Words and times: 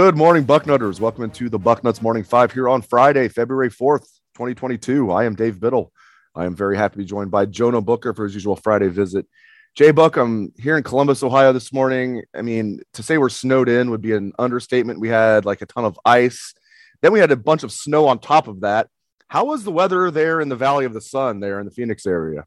Good 0.00 0.16
morning, 0.16 0.44
Bucknutters. 0.44 1.00
Welcome 1.00 1.24
into 1.24 1.48
the 1.48 1.58
Bucknuts 1.58 2.00
Morning 2.00 2.22
Five 2.22 2.52
here 2.52 2.68
on 2.68 2.82
Friday, 2.82 3.26
February 3.26 3.68
4th, 3.68 4.06
2022. 4.36 5.10
I 5.10 5.24
am 5.24 5.34
Dave 5.34 5.58
Biddle. 5.58 5.92
I 6.36 6.44
am 6.44 6.54
very 6.54 6.76
happy 6.76 6.92
to 6.92 6.98
be 6.98 7.04
joined 7.04 7.32
by 7.32 7.46
Jonah 7.46 7.80
Booker 7.80 8.14
for 8.14 8.22
his 8.22 8.32
usual 8.32 8.54
Friday 8.54 8.86
visit. 8.86 9.26
Jay 9.74 9.90
Buck, 9.90 10.16
I'm 10.16 10.52
here 10.56 10.76
in 10.76 10.84
Columbus, 10.84 11.24
Ohio 11.24 11.52
this 11.52 11.72
morning. 11.72 12.22
I 12.32 12.42
mean, 12.42 12.80
to 12.92 13.02
say 13.02 13.18
we're 13.18 13.28
snowed 13.28 13.68
in 13.68 13.90
would 13.90 14.00
be 14.00 14.12
an 14.12 14.34
understatement. 14.38 15.00
We 15.00 15.08
had 15.08 15.44
like 15.44 15.62
a 15.62 15.66
ton 15.66 15.84
of 15.84 15.98
ice. 16.04 16.54
Then 17.02 17.12
we 17.12 17.18
had 17.18 17.32
a 17.32 17.36
bunch 17.36 17.64
of 17.64 17.72
snow 17.72 18.06
on 18.06 18.20
top 18.20 18.46
of 18.46 18.60
that. 18.60 18.86
How 19.26 19.46
was 19.46 19.64
the 19.64 19.72
weather 19.72 20.12
there 20.12 20.40
in 20.40 20.48
the 20.48 20.54
Valley 20.54 20.84
of 20.84 20.94
the 20.94 21.00
Sun, 21.00 21.40
there 21.40 21.58
in 21.58 21.66
the 21.66 21.72
Phoenix 21.72 22.06
area? 22.06 22.46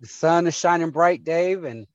The 0.00 0.08
sun 0.08 0.48
is 0.48 0.58
shining 0.58 0.90
bright, 0.90 1.22
Dave. 1.22 1.62
And 1.62 1.86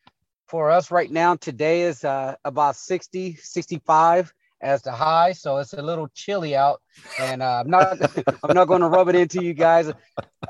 for 0.48 0.72
us 0.72 0.90
right 0.90 1.12
now, 1.12 1.36
today 1.36 1.82
is 1.82 2.06
uh, 2.06 2.36
about 2.46 2.78
60, 2.78 3.36
65 3.36 4.34
as 4.66 4.82
the 4.82 4.92
high, 4.92 5.32
so 5.32 5.58
it's 5.58 5.74
a 5.74 5.82
little 5.82 6.08
chilly 6.14 6.56
out. 6.56 6.82
And 7.20 7.44
uh, 7.44 7.62
I'm 7.64 7.70
not 7.70 8.02
I'm 8.44 8.56
not 8.56 8.68
going 8.68 8.82
to 8.82 8.88
rub 8.88 9.08
it 9.10 9.16
into 9.16 9.44
you 9.44 9.54
guys. 9.54 9.92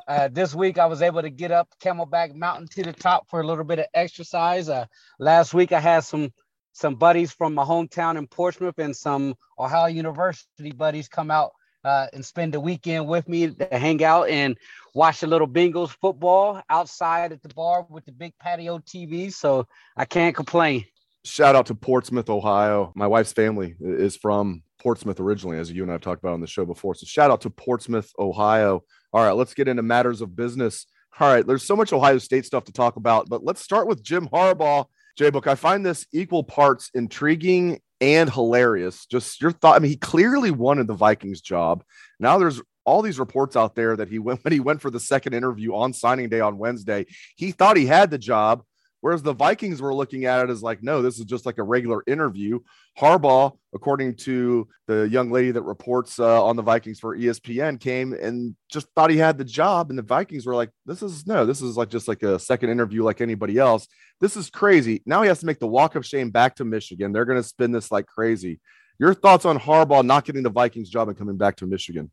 Uh, 0.07 0.29
this 0.31 0.55
week 0.55 0.77
I 0.77 0.85
was 0.85 1.01
able 1.01 1.21
to 1.21 1.29
get 1.29 1.51
up 1.51 1.67
Camelback 1.83 2.33
Mountain 2.33 2.69
to 2.69 2.83
the 2.83 2.93
top 2.93 3.29
for 3.29 3.41
a 3.41 3.45
little 3.45 3.65
bit 3.65 3.79
of 3.79 3.85
exercise. 3.93 4.69
Uh, 4.69 4.85
last 5.19 5.53
week 5.53 5.73
I 5.73 5.79
had 5.79 6.05
some 6.05 6.31
some 6.71 6.95
buddies 6.95 7.31
from 7.31 7.53
my 7.53 7.63
hometown 7.63 8.17
in 8.17 8.27
Portsmouth 8.27 8.79
and 8.79 8.95
some 8.95 9.35
Ohio 9.59 9.87
University 9.87 10.71
buddies 10.71 11.07
come 11.07 11.29
out 11.29 11.51
uh, 11.83 12.07
and 12.13 12.25
spend 12.25 12.53
the 12.53 12.59
weekend 12.59 13.07
with 13.07 13.27
me 13.27 13.47
to 13.47 13.67
hang 13.71 14.03
out 14.03 14.29
and 14.29 14.57
watch 14.93 15.23
a 15.23 15.27
little 15.27 15.47
Bengals 15.47 15.91
football 16.01 16.61
outside 16.69 17.31
at 17.31 17.41
the 17.41 17.49
bar 17.49 17.85
with 17.89 18.05
the 18.05 18.11
big 18.11 18.33
patio 18.39 18.79
TV. 18.79 19.31
So 19.31 19.67
I 19.95 20.05
can't 20.05 20.35
complain 20.35 20.85
shout 21.25 21.55
out 21.55 21.65
to 21.67 21.75
Portsmouth, 21.75 22.29
Ohio. 22.29 22.93
My 22.95 23.07
wife's 23.07 23.33
family 23.33 23.75
is 23.79 24.15
from 24.15 24.63
Portsmouth 24.79 25.19
originally, 25.19 25.57
as 25.57 25.71
you 25.71 25.81
and 25.81 25.91
I 25.91 25.95
have 25.95 26.01
talked 26.01 26.23
about 26.23 26.33
on 26.33 26.41
the 26.41 26.47
show 26.47 26.65
before. 26.65 26.95
So 26.95 27.05
shout 27.05 27.31
out 27.31 27.41
to 27.41 27.49
Portsmouth, 27.49 28.11
Ohio. 28.19 28.83
All 29.11 29.25
right, 29.25 29.35
let's 29.35 29.53
get 29.53 29.67
into 29.67 29.83
matters 29.83 30.21
of 30.21 30.35
business. 30.35 30.85
All 31.19 31.33
right, 31.33 31.45
there's 31.45 31.63
so 31.63 31.75
much 31.75 31.93
Ohio 31.93 32.17
State 32.19 32.45
stuff 32.45 32.65
to 32.65 32.71
talk 32.71 32.95
about, 32.95 33.27
but 33.29 33.43
let's 33.43 33.61
start 33.61 33.87
with 33.87 34.03
Jim 34.03 34.27
Harbaugh. 34.27 34.85
Jay 35.17 35.29
Book, 35.29 35.47
I 35.47 35.55
find 35.55 35.85
this 35.85 36.05
equal 36.13 36.43
parts 36.43 36.91
intriguing 36.93 37.79
and 38.01 38.29
hilarious. 38.29 39.05
Just 39.05 39.41
your 39.41 39.51
thought. 39.51 39.75
I 39.75 39.79
mean, 39.79 39.91
he 39.91 39.97
clearly 39.97 40.51
wanted 40.51 40.87
the 40.87 40.93
Vikings 40.93 41.41
job. 41.41 41.83
Now 42.19 42.37
there's 42.37 42.61
all 42.83 43.01
these 43.01 43.17
reports 43.17 43.55
out 43.55 43.75
there 43.75 43.95
that 43.95 44.09
he 44.09 44.19
went 44.19 44.39
when 44.43 44.53
he 44.53 44.59
went 44.59 44.81
for 44.81 44.91
the 44.91 44.99
second 44.99 45.33
interview 45.33 45.73
on 45.73 45.93
signing 45.93 46.29
day 46.29 46.41
on 46.41 46.57
Wednesday. 46.57 47.05
He 47.35 47.51
thought 47.51 47.77
he 47.77 47.85
had 47.85 48.11
the 48.11 48.17
job. 48.17 48.63
Whereas 49.05 49.21
the 49.21 49.33
Vikings 49.33 49.83
were 49.83 49.93
looking 49.93 50.25
at 50.25 50.43
it 50.43 50.49
as 50.49 50.63
like, 50.63 50.81
no, 50.81 51.03
this 51.03 51.19
is 51.19 51.25
just 51.25 51.45
like 51.45 51.59
a 51.59 51.63
regular 51.63 52.01
interview. 52.07 52.57
Harbaugh, 52.97 53.55
according 53.71 54.15
to 54.15 54.67
the 54.87 55.07
young 55.07 55.29
lady 55.29 55.51
that 55.51 55.61
reports 55.61 56.17
uh, 56.17 56.43
on 56.43 56.55
the 56.55 56.63
Vikings 56.63 56.99
for 56.99 57.15
ESPN, 57.15 57.79
came 57.79 58.13
and 58.13 58.55
just 58.67 58.87
thought 58.95 59.11
he 59.11 59.17
had 59.17 59.37
the 59.37 59.45
job. 59.45 59.91
And 59.91 59.99
the 59.99 60.01
Vikings 60.01 60.47
were 60.47 60.55
like, 60.55 60.71
this 60.87 61.03
is 61.03 61.27
no, 61.27 61.45
this 61.45 61.61
is 61.61 61.77
like 61.77 61.89
just 61.89 62.07
like 62.07 62.23
a 62.23 62.39
second 62.39 62.71
interview 62.71 63.03
like 63.03 63.21
anybody 63.21 63.59
else. 63.59 63.87
This 64.21 64.35
is 64.35 64.49
crazy. 64.49 65.03
Now 65.05 65.21
he 65.21 65.27
has 65.27 65.41
to 65.41 65.45
make 65.45 65.59
the 65.59 65.67
walk 65.67 65.93
of 65.93 66.03
shame 66.03 66.31
back 66.31 66.55
to 66.55 66.65
Michigan. 66.65 67.13
They're 67.13 67.25
going 67.25 67.39
to 67.39 67.47
spin 67.47 67.71
this 67.71 67.91
like 67.91 68.07
crazy. 68.07 68.59
Your 68.97 69.13
thoughts 69.13 69.45
on 69.45 69.59
Harbaugh 69.59 70.03
not 70.03 70.25
getting 70.25 70.41
the 70.41 70.49
Vikings 70.49 70.89
job 70.89 71.09
and 71.09 71.17
coming 71.17 71.37
back 71.37 71.57
to 71.57 71.67
Michigan? 71.67 72.09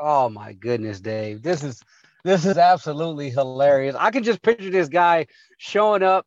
Oh 0.00 0.30
my 0.30 0.54
goodness, 0.54 0.98
Dave. 0.98 1.42
This 1.42 1.62
is 1.62 1.82
this 2.24 2.44
is 2.44 2.58
absolutely 2.58 3.30
hilarious. 3.30 3.96
I 3.98 4.10
can 4.10 4.22
just 4.22 4.42
picture 4.42 4.70
this 4.70 4.88
guy 4.88 5.26
showing 5.58 6.02
up 6.02 6.26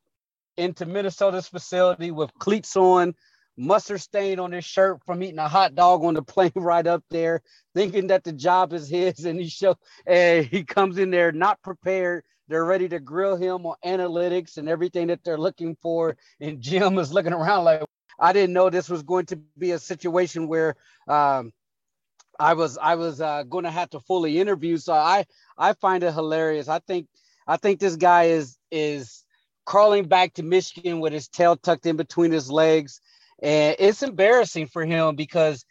into 0.57 0.85
Minnesota's 0.85 1.47
facility 1.47 2.11
with 2.11 2.33
cleats 2.39 2.75
on, 2.75 3.15
mustard 3.57 3.99
stain 3.99 4.39
on 4.39 4.51
his 4.51 4.65
shirt 4.65 4.99
from 5.05 5.21
eating 5.21 5.39
a 5.39 5.47
hot 5.47 5.75
dog 5.75 6.03
on 6.03 6.13
the 6.13 6.21
plane 6.33 6.51
right 6.55 6.87
up 6.87 7.03
there, 7.09 7.41
thinking 7.75 8.07
that 8.07 8.23
the 8.23 8.33
job 8.33 8.73
is 8.73 8.89
his, 8.89 9.25
and 9.25 9.39
he 9.39 9.49
show 9.49 9.75
and 10.05 10.45
he 10.45 10.63
comes 10.63 10.97
in 10.97 11.11
there 11.11 11.31
not 11.31 11.61
prepared. 11.61 12.23
They're 12.47 12.65
ready 12.65 12.89
to 12.89 12.99
grill 12.99 13.35
him 13.35 13.65
on 13.65 13.75
analytics 13.85 14.57
and 14.57 14.67
everything 14.67 15.07
that 15.07 15.23
they're 15.23 15.37
looking 15.37 15.77
for. 15.81 16.17
And 16.41 16.59
Jim 16.59 16.97
is 16.97 17.13
looking 17.13 17.33
around 17.33 17.63
like, 17.63 17.83
I 18.19 18.33
didn't 18.33 18.53
know 18.53 18.69
this 18.69 18.89
was 18.89 19.03
going 19.03 19.27
to 19.27 19.35
be 19.57 19.71
a 19.71 19.79
situation 19.79 20.47
where 20.47 20.75
um, 21.07 21.51
I 22.39 22.53
was 22.53 22.77
I 22.77 22.95
was 22.95 23.19
uh, 23.21 23.43
going 23.43 23.65
to 23.65 23.71
have 23.71 23.89
to 23.91 23.99
fully 23.99 24.39
interview. 24.39 24.77
So 24.77 24.93
I 24.93 25.25
I 25.59 25.73
find 25.73 26.03
it 26.03 26.13
hilarious. 26.13 26.69
I 26.69 26.79
think 26.79 27.07
I 27.45 27.57
think 27.57 27.79
this 27.79 27.97
guy 27.97 28.25
is 28.25 28.57
is 28.71 29.25
crawling 29.65 30.05
back 30.05 30.33
to 30.35 30.43
Michigan 30.43 30.99
with 30.99 31.13
his 31.13 31.27
tail 31.27 31.57
tucked 31.57 31.85
in 31.85 31.97
between 31.97 32.31
his 32.31 32.49
legs, 32.49 33.01
and 33.41 33.75
it's 33.77 34.01
embarrassing 34.01 34.67
for 34.67 34.85
him 34.85 35.15
because 35.15 35.65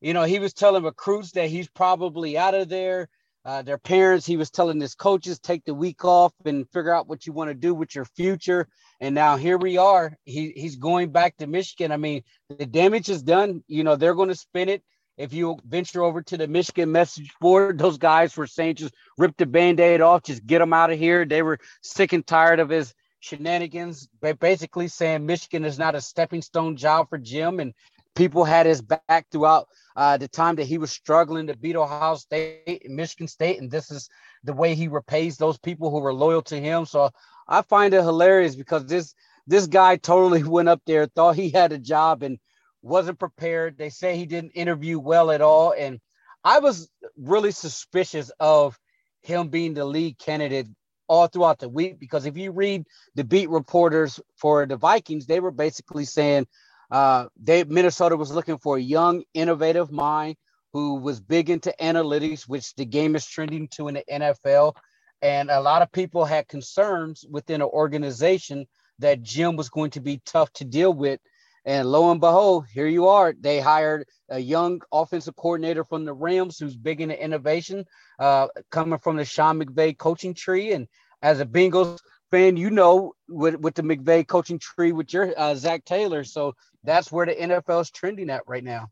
you 0.00 0.12
know 0.12 0.24
he 0.24 0.38
was 0.38 0.52
telling 0.52 0.84
recruits 0.84 1.32
that 1.32 1.48
he's 1.48 1.68
probably 1.68 2.36
out 2.36 2.54
of 2.54 2.68
there. 2.68 3.08
Uh, 3.42 3.62
their 3.62 3.78
parents, 3.78 4.26
he 4.26 4.36
was 4.36 4.50
telling 4.50 4.78
his 4.78 4.94
coaches, 4.94 5.38
take 5.38 5.64
the 5.64 5.72
week 5.72 6.04
off 6.04 6.34
and 6.44 6.68
figure 6.72 6.94
out 6.94 7.08
what 7.08 7.26
you 7.26 7.32
want 7.32 7.48
to 7.48 7.54
do 7.54 7.74
with 7.74 7.94
your 7.94 8.04
future. 8.04 8.68
And 9.00 9.14
now 9.14 9.38
here 9.38 9.56
we 9.56 9.78
are. 9.78 10.14
He, 10.26 10.52
he's 10.54 10.76
going 10.76 11.10
back 11.10 11.38
to 11.38 11.46
Michigan. 11.46 11.90
I 11.90 11.96
mean, 11.96 12.22
the 12.50 12.66
damage 12.66 13.08
is 13.08 13.22
done. 13.22 13.64
You 13.66 13.82
know, 13.82 13.96
they're 13.96 14.14
going 14.14 14.28
to 14.28 14.34
spin 14.34 14.68
it 14.68 14.82
if 15.20 15.34
you 15.34 15.58
venture 15.66 16.02
over 16.02 16.22
to 16.22 16.38
the 16.38 16.48
Michigan 16.48 16.90
message 16.90 17.30
board, 17.40 17.78
those 17.78 17.98
guys 17.98 18.34
were 18.36 18.46
saying 18.46 18.76
just 18.76 18.94
rip 19.18 19.36
the 19.36 19.44
band-aid 19.44 20.00
off, 20.00 20.22
just 20.22 20.46
get 20.46 20.62
him 20.62 20.72
out 20.72 20.90
of 20.90 20.98
here. 20.98 21.26
They 21.26 21.42
were 21.42 21.58
sick 21.82 22.14
and 22.14 22.26
tired 22.26 22.58
of 22.58 22.70
his 22.70 22.94
shenanigans, 23.20 24.08
basically 24.40 24.88
saying 24.88 25.26
Michigan 25.26 25.66
is 25.66 25.78
not 25.78 25.94
a 25.94 26.00
stepping 26.00 26.40
stone 26.40 26.74
job 26.74 27.10
for 27.10 27.18
Jim. 27.18 27.60
And 27.60 27.74
people 28.14 28.44
had 28.44 28.64
his 28.64 28.80
back 28.80 29.26
throughout 29.30 29.68
uh, 29.94 30.16
the 30.16 30.26
time 30.26 30.56
that 30.56 30.66
he 30.66 30.78
was 30.78 30.90
struggling 30.90 31.48
to 31.48 31.56
beat 31.56 31.76
Ohio 31.76 32.14
State 32.14 32.82
and 32.86 32.96
Michigan 32.96 33.28
State. 33.28 33.60
And 33.60 33.70
this 33.70 33.90
is 33.90 34.08
the 34.42 34.54
way 34.54 34.74
he 34.74 34.88
repays 34.88 35.36
those 35.36 35.58
people 35.58 35.90
who 35.90 36.00
were 36.00 36.14
loyal 36.14 36.42
to 36.42 36.58
him. 36.58 36.86
So 36.86 37.10
I 37.46 37.60
find 37.60 37.92
it 37.92 38.02
hilarious 38.02 38.56
because 38.56 38.86
this 38.86 39.14
this 39.46 39.66
guy 39.66 39.96
totally 39.96 40.42
went 40.56 40.70
up 40.70 40.80
there, 40.86 41.04
thought 41.04 41.36
he 41.36 41.50
had 41.50 41.72
a 41.72 41.78
job, 41.78 42.22
and 42.22 42.38
wasn't 42.82 43.18
prepared. 43.18 43.78
They 43.78 43.90
say 43.90 44.16
he 44.16 44.26
didn't 44.26 44.52
interview 44.52 44.98
well 44.98 45.30
at 45.30 45.40
all. 45.42 45.74
And 45.76 46.00
I 46.44 46.60
was 46.60 46.90
really 47.16 47.52
suspicious 47.52 48.30
of 48.40 48.78
him 49.22 49.48
being 49.48 49.74
the 49.74 49.84
lead 49.84 50.18
candidate 50.18 50.66
all 51.08 51.26
throughout 51.26 51.58
the 51.58 51.68
week 51.68 51.98
because 52.00 52.26
if 52.26 52.36
you 52.36 52.52
read 52.52 52.84
the 53.16 53.24
beat 53.24 53.50
reporters 53.50 54.20
for 54.36 54.66
the 54.66 54.76
Vikings, 54.76 55.26
they 55.26 55.40
were 55.40 55.50
basically 55.50 56.04
saying 56.04 56.46
uh, 56.90 57.26
they 57.42 57.64
Minnesota 57.64 58.16
was 58.16 58.32
looking 58.32 58.58
for 58.58 58.76
a 58.76 58.82
young, 58.82 59.24
innovative 59.34 59.90
mind 59.92 60.36
who 60.72 60.96
was 60.96 61.20
big 61.20 61.50
into 61.50 61.74
analytics, 61.80 62.42
which 62.48 62.74
the 62.76 62.84
game 62.84 63.16
is 63.16 63.26
trending 63.26 63.68
to 63.68 63.88
in 63.88 63.94
the 63.94 64.04
NFL. 64.10 64.74
And 65.22 65.50
a 65.50 65.60
lot 65.60 65.82
of 65.82 65.92
people 65.92 66.24
had 66.24 66.48
concerns 66.48 67.24
within 67.30 67.60
an 67.62 67.68
organization 67.68 68.66
that 69.00 69.22
Jim 69.22 69.56
was 69.56 69.68
going 69.70 69.90
to 69.92 70.00
be 70.00 70.22
tough 70.26 70.52
to 70.54 70.64
deal 70.64 70.92
with. 70.92 71.20
And 71.64 71.90
lo 71.90 72.10
and 72.10 72.20
behold, 72.20 72.66
here 72.72 72.86
you 72.86 73.08
are. 73.08 73.34
They 73.38 73.60
hired 73.60 74.06
a 74.28 74.38
young 74.38 74.80
offensive 74.92 75.36
coordinator 75.36 75.84
from 75.84 76.04
the 76.04 76.14
Rams 76.14 76.58
who's 76.58 76.76
big 76.76 77.00
into 77.00 77.22
innovation, 77.22 77.84
uh, 78.18 78.48
coming 78.70 78.98
from 78.98 79.16
the 79.16 79.24
Sean 79.24 79.60
McVay 79.60 79.96
coaching 79.96 80.34
tree. 80.34 80.72
And 80.72 80.88
as 81.22 81.40
a 81.40 81.46
Bengals 81.46 81.98
fan, 82.30 82.56
you 82.56 82.70
know 82.70 83.12
with, 83.28 83.56
with 83.56 83.74
the 83.74 83.82
McVay 83.82 84.26
coaching 84.26 84.58
tree 84.58 84.92
with 84.92 85.12
your 85.12 85.34
uh, 85.36 85.54
Zac 85.54 85.84
Taylor. 85.84 86.24
So 86.24 86.54
that's 86.82 87.12
where 87.12 87.26
the 87.26 87.34
NFL 87.34 87.82
is 87.82 87.90
trending 87.90 88.30
at 88.30 88.42
right 88.46 88.64
now. 88.64 88.88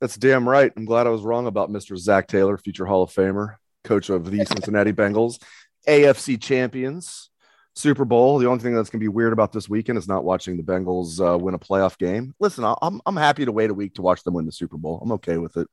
That's 0.00 0.16
damn 0.16 0.48
right. 0.48 0.72
I'm 0.76 0.84
glad 0.84 1.06
I 1.06 1.10
was 1.10 1.22
wrong 1.22 1.46
about 1.46 1.70
Mr. 1.70 1.96
Zac 1.96 2.26
Taylor, 2.26 2.58
future 2.58 2.86
Hall 2.86 3.04
of 3.04 3.10
Famer, 3.10 3.56
coach 3.84 4.10
of 4.10 4.30
the 4.30 4.44
Cincinnati 4.44 4.92
Bengals, 4.92 5.40
AFC 5.86 6.40
champions. 6.40 7.30
Super 7.74 8.04
Bowl. 8.04 8.38
The 8.38 8.46
only 8.46 8.62
thing 8.62 8.74
that's 8.74 8.90
going 8.90 9.00
to 9.00 9.04
be 9.04 9.08
weird 9.08 9.32
about 9.32 9.52
this 9.52 9.68
weekend 9.68 9.98
is 9.98 10.08
not 10.08 10.24
watching 10.24 10.56
the 10.56 10.62
Bengals 10.62 11.20
uh, 11.20 11.38
win 11.38 11.54
a 11.54 11.58
playoff 11.58 11.96
game. 11.98 12.34
Listen, 12.38 12.64
I'm 12.82 13.00
I'm 13.06 13.16
happy 13.16 13.44
to 13.44 13.52
wait 13.52 13.70
a 13.70 13.74
week 13.74 13.94
to 13.94 14.02
watch 14.02 14.22
them 14.22 14.34
win 14.34 14.46
the 14.46 14.52
Super 14.52 14.76
Bowl. 14.76 15.00
I'm 15.02 15.12
okay 15.12 15.38
with 15.38 15.56
it. 15.56 15.68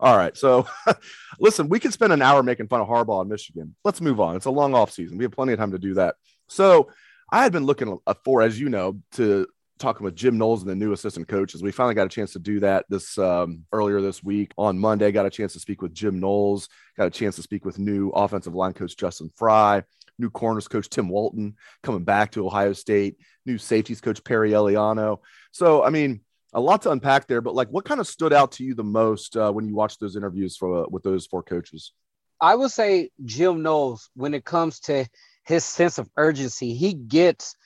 All 0.00 0.16
right. 0.16 0.36
So, 0.36 0.66
listen, 1.40 1.68
we 1.68 1.80
could 1.80 1.92
spend 1.92 2.12
an 2.12 2.22
hour 2.22 2.42
making 2.42 2.68
fun 2.68 2.80
of 2.80 2.88
Harbaugh 2.88 3.22
in 3.22 3.28
Michigan. 3.28 3.74
Let's 3.84 4.00
move 4.00 4.20
on. 4.20 4.36
It's 4.36 4.46
a 4.46 4.50
long 4.50 4.74
off 4.74 4.92
season. 4.92 5.16
We 5.16 5.24
have 5.24 5.32
plenty 5.32 5.52
of 5.52 5.58
time 5.58 5.72
to 5.72 5.78
do 5.78 5.94
that. 5.94 6.16
So, 6.48 6.90
I 7.32 7.42
had 7.42 7.52
been 7.52 7.64
looking 7.64 7.98
for, 8.24 8.42
as 8.42 8.60
you 8.60 8.68
know, 8.68 9.00
to 9.12 9.46
talking 9.78 10.04
with 10.04 10.16
Jim 10.16 10.38
Knowles 10.38 10.62
and 10.62 10.70
the 10.70 10.74
new 10.74 10.92
assistant 10.92 11.28
coaches. 11.28 11.62
We 11.62 11.72
finally 11.72 11.94
got 11.94 12.06
a 12.06 12.10
chance 12.10 12.32
to 12.32 12.38
do 12.38 12.60
that 12.60 12.86
this 12.88 13.18
um, 13.18 13.64
earlier 13.72 14.00
this 14.00 14.22
week 14.22 14.52
on 14.56 14.78
Monday. 14.78 15.12
Got 15.12 15.26
a 15.26 15.30
chance 15.30 15.52
to 15.54 15.60
speak 15.60 15.82
with 15.82 15.92
Jim 15.92 16.20
Knowles. 16.20 16.68
Got 16.96 17.06
a 17.06 17.10
chance 17.10 17.36
to 17.36 17.42
speak 17.42 17.64
with 17.64 17.78
new 17.78 18.10
offensive 18.10 18.54
line 18.54 18.72
coach 18.72 18.96
Justin 18.96 19.30
Frye 19.36 19.82
new 20.18 20.30
corners 20.30 20.68
coach 20.68 20.88
Tim 20.88 21.08
Walton 21.08 21.56
coming 21.82 22.04
back 22.04 22.32
to 22.32 22.46
Ohio 22.46 22.72
State, 22.72 23.16
new 23.44 23.58
safeties 23.58 24.00
coach 24.00 24.22
Perry 24.24 24.50
Eliano. 24.50 25.18
So, 25.52 25.82
I 25.84 25.90
mean, 25.90 26.20
a 26.52 26.60
lot 26.60 26.82
to 26.82 26.90
unpack 26.90 27.26
there, 27.26 27.40
but 27.40 27.54
like 27.54 27.68
what 27.68 27.84
kind 27.84 28.00
of 28.00 28.06
stood 28.06 28.32
out 28.32 28.52
to 28.52 28.64
you 28.64 28.74
the 28.74 28.84
most 28.84 29.36
uh, 29.36 29.52
when 29.52 29.68
you 29.68 29.74
watched 29.74 30.00
those 30.00 30.16
interviews 30.16 30.56
for, 30.56 30.84
uh, 30.84 30.86
with 30.88 31.02
those 31.02 31.26
four 31.26 31.42
coaches? 31.42 31.92
I 32.40 32.54
would 32.54 32.70
say 32.70 33.10
Jim 33.24 33.62
Knowles, 33.62 34.10
when 34.14 34.34
it 34.34 34.44
comes 34.44 34.80
to 34.80 35.06
his 35.44 35.64
sense 35.64 35.98
of 35.98 36.10
urgency, 36.16 36.74
he 36.74 36.92
gets 36.94 37.56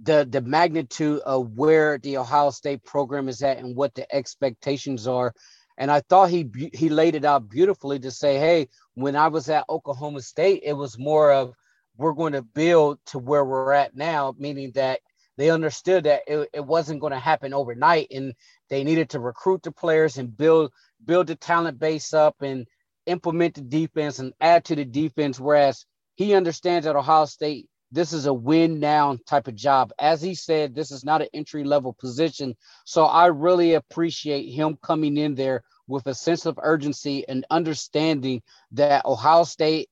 the 0.00 0.26
the 0.30 0.40
magnitude 0.40 1.20
of 1.20 1.52
where 1.56 1.98
the 1.98 2.18
Ohio 2.18 2.50
State 2.50 2.84
program 2.84 3.28
is 3.28 3.42
at 3.42 3.58
and 3.58 3.74
what 3.74 3.94
the 3.94 4.14
expectations 4.14 5.06
are. 5.06 5.34
And 5.76 5.90
I 5.90 6.00
thought 6.00 6.30
he 6.30 6.48
he 6.72 6.88
laid 6.88 7.14
it 7.14 7.24
out 7.24 7.48
beautifully 7.48 7.98
to 8.00 8.10
say, 8.10 8.38
hey, 8.38 8.68
when 8.94 9.16
I 9.16 9.28
was 9.28 9.48
at 9.48 9.64
Oklahoma 9.68 10.20
State, 10.22 10.62
it 10.64 10.74
was 10.74 10.98
more 10.98 11.32
of 11.32 11.54
we're 11.98 12.12
going 12.12 12.32
to 12.32 12.42
build 12.42 12.98
to 13.06 13.18
where 13.18 13.44
we're 13.44 13.72
at 13.72 13.94
now, 13.94 14.34
meaning 14.38 14.70
that 14.76 15.00
they 15.36 15.50
understood 15.50 16.04
that 16.04 16.22
it, 16.26 16.48
it 16.54 16.64
wasn't 16.64 17.00
going 17.00 17.12
to 17.12 17.18
happen 17.18 17.52
overnight 17.52 18.08
and 18.10 18.34
they 18.70 18.84
needed 18.84 19.10
to 19.10 19.20
recruit 19.20 19.62
the 19.62 19.72
players 19.72 20.16
and 20.16 20.36
build 20.36 20.72
build 21.04 21.26
the 21.26 21.36
talent 21.36 21.78
base 21.78 22.12
up 22.14 22.40
and 22.40 22.66
implement 23.06 23.54
the 23.54 23.60
defense 23.60 24.18
and 24.18 24.32
add 24.40 24.64
to 24.64 24.74
the 24.74 24.84
defense. 24.84 25.38
Whereas 25.38 25.86
he 26.16 26.34
understands 26.34 26.86
at 26.86 26.96
Ohio 26.96 27.24
State, 27.24 27.68
this 27.90 28.12
is 28.12 28.26
a 28.26 28.34
win 28.34 28.80
now 28.80 29.16
type 29.26 29.48
of 29.48 29.54
job. 29.54 29.92
As 29.98 30.20
he 30.20 30.34
said, 30.34 30.74
this 30.74 30.90
is 30.90 31.04
not 31.04 31.22
an 31.22 31.28
entry 31.32 31.64
level 31.64 31.94
position. 31.98 32.56
So 32.84 33.04
I 33.04 33.26
really 33.26 33.74
appreciate 33.74 34.52
him 34.52 34.76
coming 34.82 35.16
in 35.16 35.34
there 35.34 35.62
with 35.86 36.06
a 36.06 36.14
sense 36.14 36.46
of 36.46 36.58
urgency 36.62 37.26
and 37.28 37.46
understanding 37.50 38.42
that 38.72 39.06
Ohio 39.06 39.44
State 39.44 39.88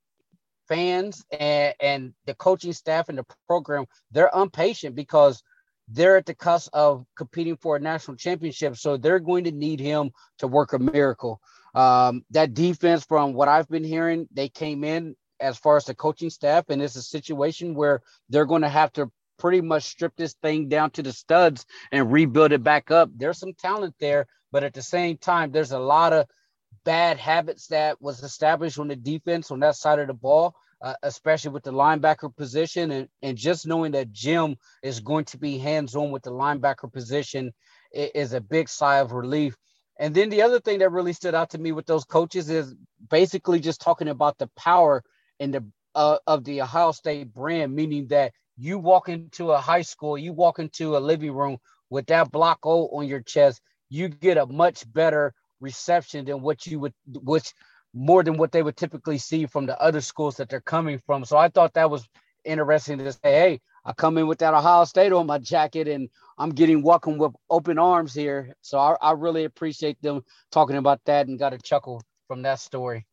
fans 0.68 1.24
and, 1.30 1.74
and 1.80 2.14
the 2.26 2.34
coaching 2.34 2.72
staff 2.72 3.08
and 3.08 3.18
the 3.18 3.24
program, 3.46 3.86
they're 4.10 4.30
impatient 4.34 4.94
because 4.94 5.42
they're 5.88 6.16
at 6.16 6.26
the 6.26 6.34
cusp 6.34 6.70
of 6.72 7.04
competing 7.16 7.56
for 7.56 7.76
a 7.76 7.80
national 7.80 8.16
championship. 8.16 8.76
So 8.76 8.96
they're 8.96 9.20
going 9.20 9.44
to 9.44 9.52
need 9.52 9.80
him 9.80 10.10
to 10.38 10.48
work 10.48 10.72
a 10.72 10.78
miracle. 10.78 11.40
Um, 11.74 12.24
that 12.30 12.54
defense, 12.54 13.04
from 13.04 13.34
what 13.34 13.48
I've 13.48 13.68
been 13.68 13.84
hearing, 13.84 14.28
they 14.32 14.48
came 14.48 14.82
in 14.82 15.14
as 15.40 15.58
far 15.58 15.76
as 15.76 15.84
the 15.84 15.94
coaching 15.94 16.30
staff, 16.30 16.64
and 16.70 16.80
it's 16.80 16.96
a 16.96 17.02
situation 17.02 17.74
where 17.74 18.00
they're 18.30 18.46
going 18.46 18.62
to 18.62 18.68
have 18.68 18.92
to 18.94 19.10
pretty 19.38 19.60
much 19.60 19.84
strip 19.84 20.14
this 20.16 20.32
thing 20.42 20.68
down 20.68 20.90
to 20.90 21.02
the 21.02 21.12
studs 21.12 21.66
and 21.92 22.10
rebuild 22.10 22.52
it 22.52 22.62
back 22.62 22.90
up. 22.90 23.10
There's 23.14 23.38
some 23.38 23.52
talent 23.52 23.94
there, 24.00 24.26
but 24.50 24.64
at 24.64 24.72
the 24.72 24.82
same 24.82 25.18
time, 25.18 25.52
there's 25.52 25.72
a 25.72 25.78
lot 25.78 26.14
of 26.14 26.26
bad 26.86 27.18
habits 27.18 27.66
that 27.66 28.00
was 28.00 28.22
established 28.22 28.78
on 28.78 28.86
the 28.86 28.96
defense 28.96 29.50
on 29.50 29.58
that 29.60 29.74
side 29.74 29.98
of 29.98 30.06
the 30.06 30.14
ball, 30.14 30.54
uh, 30.80 30.94
especially 31.02 31.50
with 31.50 31.64
the 31.64 31.72
linebacker 31.72 32.34
position. 32.34 32.92
And, 32.92 33.08
and 33.22 33.36
just 33.36 33.66
knowing 33.66 33.92
that 33.92 34.12
Jim 34.12 34.56
is 34.84 35.00
going 35.00 35.24
to 35.26 35.36
be 35.36 35.58
hands 35.58 35.96
on 35.96 36.12
with 36.12 36.22
the 36.22 36.30
linebacker 36.30 36.90
position 36.90 37.52
is 37.92 38.32
a 38.32 38.40
big 38.40 38.68
sigh 38.68 39.00
of 39.00 39.12
relief. 39.12 39.56
And 39.98 40.14
then 40.14 40.30
the 40.30 40.42
other 40.42 40.60
thing 40.60 40.78
that 40.78 40.92
really 40.92 41.12
stood 41.12 41.34
out 41.34 41.50
to 41.50 41.58
me 41.58 41.72
with 41.72 41.86
those 41.86 42.04
coaches 42.04 42.48
is 42.48 42.74
basically 43.10 43.58
just 43.58 43.80
talking 43.80 44.08
about 44.08 44.38
the 44.38 44.48
power 44.56 45.02
and 45.40 45.52
the 45.52 45.64
uh, 45.96 46.18
of 46.26 46.44
the 46.44 46.60
Ohio 46.62 46.92
State 46.92 47.32
brand, 47.32 47.74
meaning 47.74 48.06
that 48.08 48.32
you 48.56 48.78
walk 48.78 49.08
into 49.08 49.50
a 49.50 49.58
high 49.58 49.82
school, 49.82 50.16
you 50.16 50.32
walk 50.32 50.58
into 50.60 50.96
a 50.96 50.98
living 50.98 51.32
room 51.32 51.56
with 51.90 52.06
that 52.06 52.30
block 52.30 52.60
O 52.64 52.88
on 52.88 53.08
your 53.08 53.22
chest, 53.22 53.60
you 53.88 54.08
get 54.08 54.36
a 54.36 54.46
much 54.46 54.84
better 54.92 55.34
reception 55.66 56.24
than 56.24 56.40
what 56.40 56.66
you 56.66 56.78
would, 56.80 56.94
which 57.32 57.52
more 57.92 58.22
than 58.22 58.36
what 58.36 58.52
they 58.52 58.62
would 58.62 58.76
typically 58.76 59.18
see 59.18 59.46
from 59.46 59.66
the 59.66 59.80
other 59.80 60.00
schools 60.00 60.36
that 60.36 60.48
they're 60.48 60.60
coming 60.76 60.98
from. 61.06 61.24
So 61.24 61.36
I 61.36 61.48
thought 61.48 61.74
that 61.74 61.90
was 61.90 62.08
interesting 62.44 62.98
to 62.98 63.12
say, 63.12 63.18
hey, 63.22 63.60
I 63.84 63.92
come 63.92 64.18
in 64.18 64.26
with 64.26 64.38
that 64.38 64.54
Ohio 64.54 64.84
State 64.84 65.12
on 65.12 65.26
my 65.26 65.38
jacket 65.38 65.88
and 65.88 66.08
I'm 66.38 66.50
getting 66.50 66.82
welcomed 66.82 67.20
with 67.20 67.32
open 67.48 67.78
arms 67.78 68.14
here. 68.14 68.54
So 68.60 68.78
I, 68.78 68.96
I 69.00 69.12
really 69.12 69.44
appreciate 69.44 70.00
them 70.02 70.22
talking 70.52 70.76
about 70.76 71.00
that 71.06 71.26
and 71.26 71.38
got 71.38 71.54
a 71.54 71.58
chuckle 71.58 72.02
from 72.28 72.42
that 72.42 72.60
story. 72.60 73.06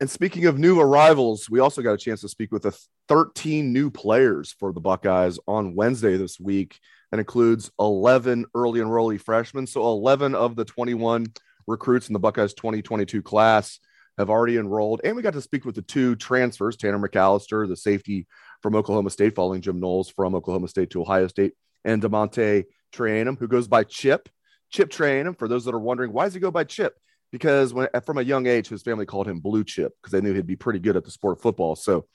And 0.00 0.10
speaking 0.10 0.46
of 0.46 0.58
new 0.58 0.80
arrivals, 0.80 1.48
we 1.48 1.60
also 1.60 1.80
got 1.80 1.92
a 1.92 1.98
chance 1.98 2.20
to 2.22 2.28
speak 2.28 2.50
with 2.50 2.66
a 2.66 2.76
13 3.08 3.72
new 3.72 3.90
players 3.90 4.52
for 4.58 4.72
the 4.72 4.80
Buckeyes 4.80 5.38
on 5.46 5.74
Wednesday 5.74 6.16
this 6.16 6.40
week. 6.40 6.78
That 7.10 7.20
includes 7.20 7.70
11 7.78 8.46
early 8.54 8.80
enrollee 8.80 9.20
freshmen. 9.20 9.66
So 9.66 9.82
11 9.86 10.34
of 10.34 10.56
the 10.56 10.64
21 10.64 11.26
recruits 11.66 12.08
in 12.08 12.12
the 12.12 12.18
Buckeyes 12.18 12.54
2022 12.54 13.22
class 13.22 13.78
have 14.18 14.30
already 14.30 14.56
enrolled. 14.56 15.00
And 15.04 15.14
we 15.14 15.22
got 15.22 15.34
to 15.34 15.40
speak 15.40 15.64
with 15.64 15.76
the 15.76 15.82
two 15.82 16.16
transfers, 16.16 16.76
Tanner 16.76 16.98
McCalister, 16.98 17.68
the 17.68 17.76
safety 17.76 18.26
from 18.62 18.74
Oklahoma 18.74 19.10
State, 19.10 19.34
following 19.34 19.60
Jim 19.60 19.80
Knowles 19.80 20.10
from 20.10 20.34
Oklahoma 20.34 20.68
State 20.68 20.90
to 20.90 21.02
Ohio 21.02 21.28
State, 21.28 21.52
and 21.84 22.02
DeaMonte 22.02 22.64
Trayanum, 22.92 23.38
who 23.38 23.48
goes 23.48 23.68
by 23.68 23.84
Chip. 23.84 24.28
Chip 24.70 24.90
Trayanum, 24.90 25.38
for 25.38 25.46
those 25.46 25.64
that 25.64 25.74
are 25.74 25.78
wondering, 25.78 26.12
why 26.12 26.24
does 26.24 26.34
he 26.34 26.40
go 26.40 26.50
by 26.50 26.64
Chip? 26.64 26.96
Because 27.34 27.74
when 27.74 27.88
from 28.06 28.18
a 28.18 28.22
young 28.22 28.46
age, 28.46 28.68
his 28.68 28.82
family 28.82 29.06
called 29.06 29.26
him 29.26 29.40
Blue 29.40 29.64
Chip 29.64 29.92
because 30.00 30.12
they 30.12 30.20
knew 30.20 30.32
he'd 30.34 30.46
be 30.46 30.54
pretty 30.54 30.78
good 30.78 30.96
at 30.96 31.04
the 31.04 31.10
sport 31.10 31.36
of 31.36 31.42
football. 31.42 31.74
So 31.74 32.06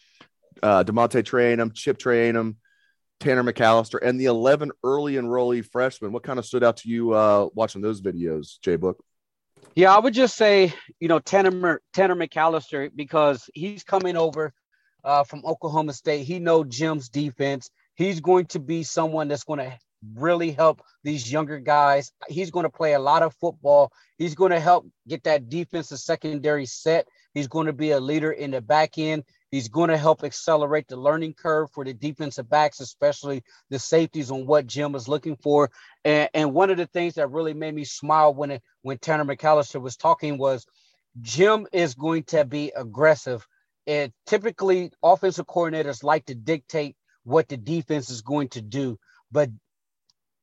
uh, 0.63 0.85
DeaMonte 0.85 1.23
Trayanum, 1.23 1.73
Chip 1.73 1.97
Trayanum, 1.97 2.55
Tanner 3.19 3.43
McCalister, 3.43 3.99
and 4.01 4.17
the 4.17 4.27
11 4.27 4.71
early 4.81 5.15
enrollee 5.15 5.65
freshmen. 5.65 6.13
What 6.13 6.23
kind 6.23 6.39
of 6.39 6.45
stood 6.45 6.63
out 6.63 6.77
to 6.77 6.89
you 6.89 7.11
uh, 7.11 7.49
watching 7.53 7.81
those 7.81 8.01
videos, 8.01 8.61
Jay 8.61 8.77
Book? 8.77 9.03
Yeah, 9.75 9.93
I 9.93 9.99
would 9.99 10.13
just 10.13 10.37
say, 10.37 10.73
you 11.01 11.09
know, 11.09 11.19
Tanner, 11.19 11.81
Tanner 11.91 12.15
McCalister, 12.15 12.89
because 12.95 13.49
he's 13.53 13.83
coming 13.83 14.15
over 14.15 14.53
uh, 15.03 15.25
from 15.25 15.43
Oklahoma 15.45 15.91
State. 15.91 16.23
He 16.23 16.39
knows 16.39 16.67
Jim's 16.69 17.09
defense. 17.09 17.69
He's 17.95 18.21
going 18.21 18.45
to 18.45 18.59
be 18.59 18.83
someone 18.83 19.27
that's 19.27 19.43
going 19.43 19.59
to 19.59 19.77
really 20.15 20.51
help 20.51 20.81
these 21.03 21.31
younger 21.31 21.59
guys. 21.59 22.11
He's 22.27 22.51
going 22.51 22.63
to 22.63 22.69
play 22.69 22.93
a 22.93 22.99
lot 22.99 23.23
of 23.23 23.35
football. 23.35 23.91
He's 24.17 24.35
going 24.35 24.51
to 24.51 24.59
help 24.59 24.87
get 25.07 25.23
that 25.23 25.49
defensive 25.49 25.99
secondary 25.99 26.65
set. 26.65 27.07
He's 27.33 27.47
going 27.47 27.67
to 27.67 27.73
be 27.73 27.91
a 27.91 27.99
leader 27.99 28.31
in 28.31 28.51
the 28.51 28.61
back 28.61 28.97
end. 28.97 29.23
He's 29.51 29.67
going 29.67 29.89
to 29.89 29.97
help 29.97 30.23
accelerate 30.23 30.87
the 30.87 30.95
learning 30.95 31.33
curve 31.33 31.71
for 31.71 31.83
the 31.83 31.93
defensive 31.93 32.49
backs, 32.49 32.79
especially 32.79 33.43
the 33.69 33.79
safeties 33.79 34.31
on 34.31 34.45
what 34.45 34.67
Jim 34.67 34.95
is 34.95 35.07
looking 35.07 35.37
for. 35.37 35.71
And, 36.05 36.29
and 36.33 36.53
one 36.53 36.69
of 36.69 36.77
the 36.77 36.85
things 36.85 37.15
that 37.15 37.31
really 37.31 37.53
made 37.53 37.73
me 37.73 37.83
smile 37.83 38.33
when 38.33 38.51
it, 38.51 38.63
when 38.83 38.99
Tanner 38.99 39.25
McCalister 39.25 39.81
was 39.81 39.97
talking 39.97 40.37
was 40.37 40.65
Jim 41.21 41.67
is 41.73 41.95
going 41.95 42.23
to 42.25 42.45
be 42.45 42.71
aggressive. 42.75 43.45
And 43.87 44.13
typically, 44.27 44.91
offensive 45.01 45.47
coordinators 45.47 46.03
like 46.03 46.25
to 46.27 46.35
dictate 46.35 46.95
what 47.23 47.47
the 47.47 47.57
defense 47.57 48.11
is 48.11 48.21
going 48.21 48.49
to 48.49 48.61
do. 48.61 48.99
But 49.31 49.49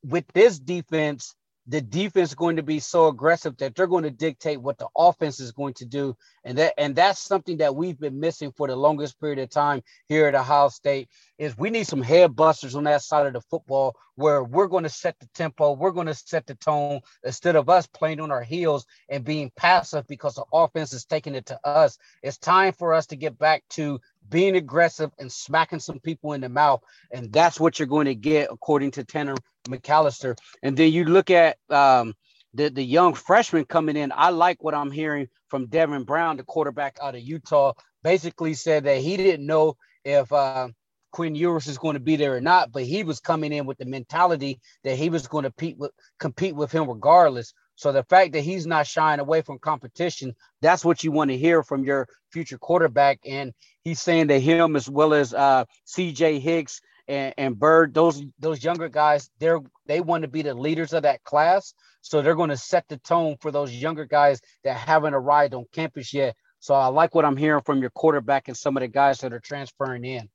with 0.03 0.25
this 0.33 0.59
defense, 0.59 1.35
the 1.69 1.81
defense 1.81 2.29
is 2.29 2.35
going 2.35 2.55
to 2.55 2.63
be 2.63 2.79
so 2.79 3.07
aggressive 3.07 3.57
that 3.57 3.75
they're 3.75 3.87
going 3.87 4.05
to 4.05 4.09
dictate 4.09 4.61
what 4.61 4.77
the 4.77 4.87
offense 4.97 5.41
is 5.41 5.51
going 5.51 5.73
to 5.73 5.85
do. 5.85 6.15
And 6.45 6.57
that 6.57 6.73
and 6.77 6.95
that's 6.95 7.19
something 7.19 7.57
that 7.57 7.75
we've 7.75 7.99
been 7.99 8.19
missing 8.19 8.53
for 8.53 8.67
the 8.67 8.75
longest 8.75 9.19
period 9.19 9.39
of 9.39 9.49
time 9.49 9.81
here 10.07 10.27
at 10.27 10.35
Ohio 10.35 10.69
State 10.69 11.09
is 11.37 11.57
we 11.57 11.69
need 11.69 11.85
some 11.85 12.01
head 12.01 12.35
busters 12.35 12.75
on 12.75 12.85
that 12.85 13.01
side 13.01 13.27
of 13.27 13.33
the 13.33 13.41
football 13.41 13.95
where 14.15 14.43
we're 14.43 14.67
going 14.67 14.83
to 14.83 14.89
set 14.89 15.19
the 15.19 15.27
tempo, 15.35 15.73
we're 15.73 15.91
going 15.91 16.07
to 16.07 16.13
set 16.15 16.47
the 16.47 16.55
tone 16.55 17.01
instead 17.23 17.55
of 17.57 17.69
us 17.69 17.85
playing 17.85 18.21
on 18.21 18.31
our 18.31 18.43
heels 18.43 18.85
and 19.09 19.25
being 19.25 19.51
passive 19.55 20.07
because 20.07 20.35
the 20.35 20.45
offense 20.53 20.93
is 20.93 21.05
taking 21.05 21.35
it 21.35 21.45
to 21.47 21.59
us. 21.67 21.97
It's 22.23 22.37
time 22.37 22.73
for 22.73 22.93
us 22.93 23.07
to 23.07 23.17
get 23.17 23.37
back 23.37 23.63
to 23.71 23.99
being 24.29 24.55
aggressive 24.55 25.11
and 25.19 25.31
smacking 25.31 25.79
some 25.79 25.99
people 25.99 26.33
in 26.33 26.41
the 26.41 26.49
mouth. 26.49 26.81
And 27.11 27.31
that's 27.31 27.59
what 27.59 27.79
you're 27.79 27.87
going 27.87 28.05
to 28.05 28.15
get, 28.15 28.49
according 28.51 28.91
to 28.91 29.03
Tanner 29.03 29.35
McCalister. 29.67 30.37
And 30.63 30.75
then 30.75 30.91
you 30.91 31.05
look 31.05 31.29
at 31.29 31.57
um, 31.69 32.13
the, 32.53 32.69
the 32.69 32.83
young 32.83 33.13
freshman 33.13 33.65
coming 33.65 33.97
in. 33.97 34.11
I 34.15 34.29
like 34.29 34.63
what 34.63 34.73
I'm 34.73 34.91
hearing 34.91 35.27
from 35.49 35.67
Devin 35.67 36.03
Brown, 36.03 36.37
the 36.37 36.43
quarterback 36.43 36.97
out 37.01 37.15
of 37.15 37.21
Utah. 37.21 37.73
Basically 38.03 38.53
said 38.53 38.85
that 38.85 38.99
he 38.99 39.17
didn't 39.17 39.45
know 39.45 39.75
if 40.05 40.31
uh, 40.31 40.69
Quinn 41.11 41.35
Ewers 41.35 41.67
is 41.67 41.77
going 41.77 41.95
to 41.95 41.99
be 41.99 42.15
there 42.15 42.35
or 42.35 42.41
not, 42.41 42.71
but 42.71 42.83
he 42.83 43.03
was 43.03 43.19
coming 43.19 43.51
in 43.51 43.65
with 43.65 43.77
the 43.77 43.85
mentality 43.85 44.59
that 44.83 44.97
he 44.97 45.09
was 45.09 45.27
going 45.27 45.43
to 45.43 45.49
compete 45.49 45.77
with, 45.77 45.91
compete 46.19 46.55
with 46.55 46.71
him 46.71 46.87
regardless. 46.87 47.53
So 47.77 47.91
the 47.91 48.03
fact 48.03 48.33
that 48.33 48.41
he's 48.41 48.65
not 48.65 48.87
shying 48.87 49.19
away 49.19 49.43
from 49.43 49.59
competition, 49.59 50.35
that's 50.61 50.83
what 50.83 51.03
you 51.03 51.11
want 51.11 51.29
to 51.29 51.37
hear 51.37 51.61
from 51.61 51.83
your 51.83 52.07
future 52.31 52.57
quarterback. 52.57 53.19
And 53.23 53.53
he's 53.83 54.01
saying 54.01 54.27
that 54.27 54.39
him 54.39 54.75
as 54.75 54.89
well 54.89 55.13
as 55.13 55.31
uh, 55.31 55.65
C.J. 55.85 56.39
Hicks 56.39 56.81
and, 57.07 57.35
and 57.37 57.57
Byrd, 57.57 57.93
those 57.93 58.23
those 58.39 58.63
younger 58.63 58.89
guys, 58.89 59.29
they're 59.39 59.59
they 59.85 60.01
want 60.01 60.23
to 60.23 60.27
be 60.27 60.41
the 60.41 60.55
leaders 60.55 60.91
of 60.91 61.03
that 61.03 61.23
class. 61.23 61.75
So 62.01 62.21
they're 62.21 62.35
going 62.35 62.49
to 62.49 62.57
set 62.57 62.87
the 62.87 62.97
tone 62.97 63.37
for 63.39 63.51
those 63.51 63.71
younger 63.71 64.05
guys 64.05 64.41
that 64.63 64.75
haven't 64.75 65.13
arrived 65.13 65.53
on 65.53 65.65
campus 65.71 66.11
yet. 66.13 66.35
So 66.59 66.73
I 66.73 66.87
like 66.87 67.13
what 67.13 67.25
I'm 67.25 67.37
hearing 67.37 67.61
from 67.61 67.81
your 67.81 67.91
quarterback 67.91 68.47
and 68.47 68.57
some 68.57 68.75
of 68.75 68.81
the 68.81 68.87
guys 68.87 69.19
that 69.19 69.33
are 69.33 69.39
transferring 69.39 70.03
in. 70.03 70.27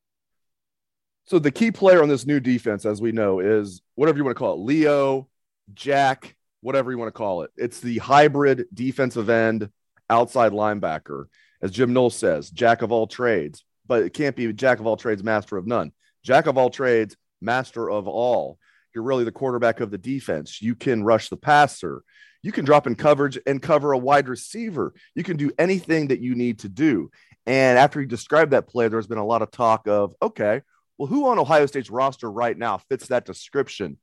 So 1.27 1.41
the 1.41 1.51
key 1.51 1.73
player 1.73 2.03
on 2.03 2.09
this 2.09 2.25
new 2.25 2.39
defense, 2.39 2.87
as 2.87 3.03
we 3.03 3.11
know, 3.11 3.41
is 3.41 3.83
whatever 3.97 4.19
you 4.19 4.25
want 4.25 4.37
to 4.37 4.39
call 4.39 4.55
it, 4.55 4.61
Leo, 4.61 5.29
Jack, 5.75 6.37
whatever 6.63 6.91
you 6.91 6.99
want 6.99 7.09
to 7.09 7.13
call 7.13 7.43
it. 7.43 7.51
It's 7.57 7.81
the 7.81 7.99
hybrid 7.99 8.67
defensive 8.73 9.29
end 9.29 9.69
outside 10.09 10.53
linebacker. 10.53 11.27
As 11.61 11.71
Jim 11.71 11.93
Knowles 11.93 12.17
says, 12.17 12.51
jack 12.51 12.83
of 12.83 12.91
all 12.91 13.07
trades, 13.07 13.65
but 13.87 14.03
it 14.03 14.15
can't 14.15 14.35
be 14.35 14.53
jack 14.53 14.81
of 14.81 14.87
all 14.87 14.97
trades, 14.97 15.23
master 15.23 15.57
of 15.57 15.67
none. 15.67 15.93
Jack 16.25 16.47
of 16.47 16.57
all 16.57 16.71
trades, 16.71 17.17
master 17.41 17.91
of 17.91 18.09
all. 18.09 18.59
You're 18.95 19.05
really 19.05 19.25
the 19.25 19.33
quarterback 19.33 19.81
of 19.81 19.91
the 19.91 19.99
defense. 19.99 20.63
You 20.63 20.75
can 20.75 21.05
rush 21.05 21.29
the 21.29 21.37
passer. 21.37 22.03
You 22.43 22.53
can 22.53 22.65
drop 22.65 22.87
in 22.87 22.95
coverage 22.95 23.39
and 23.47 23.63
cover 23.63 23.93
a 23.93 23.99
wide 23.99 24.29
receiver. 24.29 24.95
You 25.15 25.23
can 25.23 25.37
do 25.37 25.53
anything 25.59 26.09
that 26.09 26.21
you 26.21 26.35
need 26.35 26.61
to 26.61 26.69
do. 26.69 27.11
And 27.47 27.79
after 27.79 28.01
he 28.01 28.07
described 28.07 28.53
that 28.53 28.69
play, 28.69 28.89
there's 28.89 29.07
been 29.07 29.19
a 29.19 29.27
lot 29.27 29.43
of 29.43 29.51
talk 29.51 29.87
of, 29.89 30.15
okay, 30.21 30.63
well, 30.99 31.09
who 31.09 31.29
on 31.29 31.39
Ohio 31.39 31.67
State's 31.67 31.91
roster 31.91 32.31
right 32.31 32.57
now 32.57 32.79
fits 32.79 33.09
that 33.09 33.25
description? 33.25 33.99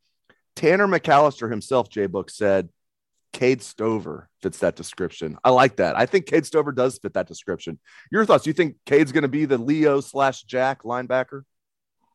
Tanner 0.60 0.88
McCalister 0.88 1.50
himself, 1.50 1.88
J 1.88 2.08
Book 2.08 2.30
said, 2.30 2.68
Cade 3.32 3.62
Stover 3.62 4.28
fits 4.42 4.58
that 4.58 4.76
description. 4.76 5.38
I 5.42 5.52
like 5.52 5.78
that. 5.78 5.98
I 5.98 6.06
think 6.06 6.26
Cade 6.26 6.46
Stover 6.46 6.74
does 6.74 6.98
fit 6.98 7.14
that 7.14 7.30
description. 7.30 7.80
Your 8.12 8.26
thoughts? 8.26 8.46
You 8.46 8.52
think 8.52 8.76
Cade's 8.86 9.14
going 9.14 9.22
to 9.22 9.30
be 9.30 9.46
the 9.46 9.58
Leo 9.58 10.02
slash 10.02 10.44
Jack 10.44 10.84
linebacker? 10.84 11.44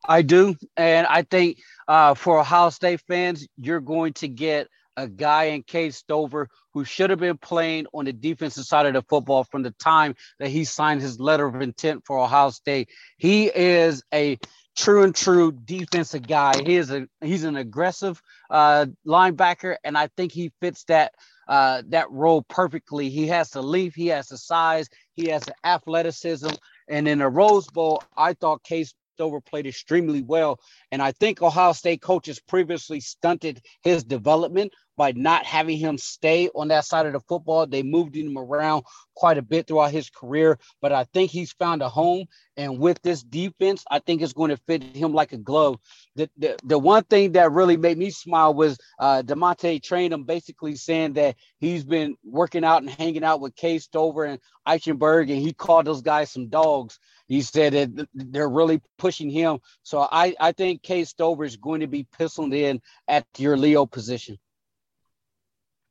I 0.07 0.21
do. 0.21 0.53
And 0.77 1.07
I 1.07 1.23
think 1.23 1.57
uh, 1.87 2.13
for 2.13 2.39
Ohio 2.39 2.69
State 2.69 3.01
fans, 3.07 3.47
you're 3.57 3.79
going 3.79 4.13
to 4.13 4.27
get 4.27 4.67
a 4.95 5.07
guy 5.07 5.45
in 5.45 5.63
Cade 5.63 5.95
Stover 5.95 6.47
who 6.75 6.85
should 6.85 7.09
have 7.09 7.19
been 7.19 7.39
playing 7.39 7.87
on 7.95 8.05
the 8.05 8.13
defensive 8.13 8.65
side 8.65 8.85
of 8.85 8.93
the 8.93 9.01
football 9.01 9.43
from 9.45 9.63
the 9.63 9.71
time 9.71 10.13
that 10.37 10.49
he 10.49 10.65
signed 10.65 11.01
his 11.01 11.19
letter 11.19 11.47
of 11.47 11.59
intent 11.63 12.03
for 12.05 12.19
Ohio 12.19 12.51
State. 12.51 12.89
He 13.17 13.47
is 13.47 14.03
a 14.13 14.37
true 14.75 15.03
and 15.03 15.15
true 15.15 15.51
defensive 15.51 16.27
guy. 16.27 16.53
He 16.63 16.75
is 16.75 16.91
a 16.91 17.07
he's 17.21 17.43
an 17.43 17.55
aggressive 17.55 18.21
uh, 18.49 18.87
linebacker, 19.05 19.77
and 19.83 19.97
I 19.97 20.07
think 20.17 20.31
he 20.31 20.51
fits 20.61 20.83
that 20.85 21.13
uh, 21.47 21.83
that 21.89 22.09
role 22.11 22.43
perfectly. 22.43 23.09
He 23.09 23.27
has 23.27 23.49
the 23.49 23.63
length, 23.63 23.95
he 23.95 24.07
has 24.07 24.27
the 24.27 24.37
size, 24.37 24.89
he 25.13 25.29
has 25.29 25.43
the 25.43 25.55
athleticism. 25.63 26.51
And 26.87 27.07
in 27.07 27.21
a 27.21 27.29
Rose 27.29 27.67
Bowl, 27.67 28.03
I 28.15 28.33
thought 28.33 28.63
Cade 28.63 28.87
Stover 29.15 29.39
played 29.39 29.65
extremely 29.65 30.21
well. 30.21 30.59
And 30.91 31.01
I 31.01 31.13
think 31.13 31.41
Ohio 31.41 31.71
State 31.71 32.01
coaches 32.01 32.39
previously 32.39 32.99
stunted 32.99 33.61
his 33.81 34.03
development 34.03 34.73
by 34.97 35.11
not 35.11 35.45
having 35.45 35.77
him 35.77 35.97
stay 35.97 36.49
on 36.55 36.69
that 36.69 36.85
side 36.85 37.05
of 37.05 37.13
the 37.13 37.19
football. 37.21 37.65
They 37.65 37.83
moved 37.83 38.15
him 38.15 38.37
around 38.37 38.83
quite 39.15 39.37
a 39.37 39.41
bit 39.41 39.67
throughout 39.67 39.91
his 39.91 40.09
career, 40.09 40.57
but 40.81 40.91
I 40.91 41.05
think 41.05 41.31
he's 41.31 41.51
found 41.53 41.81
a 41.81 41.89
home. 41.89 42.25
And 42.57 42.79
with 42.79 43.01
this 43.01 43.23
defense, 43.23 43.83
I 43.89 43.99
think 43.99 44.21
it's 44.21 44.33
going 44.33 44.51
to 44.51 44.57
fit 44.67 44.83
him 44.83 45.13
like 45.13 45.33
a 45.33 45.37
glove. 45.37 45.79
The, 46.15 46.29
the, 46.37 46.57
the 46.63 46.79
one 46.79 47.03
thing 47.03 47.33
that 47.33 47.51
really 47.51 47.77
made 47.77 47.97
me 47.97 48.09
smile 48.09 48.53
was 48.53 48.77
uh, 48.99 49.21
DeaMonte 49.25 49.81
Trayanum 49.81 50.25
basically 50.25 50.75
saying 50.75 51.13
that 51.13 51.35
he's 51.59 51.83
been 51.83 52.15
working 52.23 52.63
out 52.63 52.81
and 52.81 52.89
hanging 52.89 53.23
out 53.23 53.41
with 53.41 53.55
Cade 53.55 53.81
Stover 53.81 54.23
and 54.23 54.39
Eichenberg, 54.67 55.29
and 55.31 55.41
he 55.41 55.53
called 55.53 55.85
those 55.85 56.01
guys 56.01 56.31
some 56.31 56.47
dogs. 56.47 56.99
He 57.27 57.41
said 57.41 57.73
that 57.73 58.07
they're 58.13 58.49
really 58.49 58.81
pushing 58.97 59.29
him. 59.29 59.59
So 59.83 60.07
I, 60.11 60.35
I 60.39 60.51
think 60.51 60.83
Cade 60.83 61.07
Stover 61.07 61.43
is 61.43 61.57
going 61.57 61.81
to 61.81 61.87
be 61.87 62.05
pistoled 62.17 62.53
in 62.53 62.81
at 63.07 63.25
your 63.37 63.57
Leo 63.57 63.85
position. 63.85 64.37